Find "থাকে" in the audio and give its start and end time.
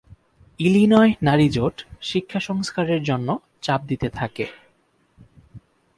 4.09-4.45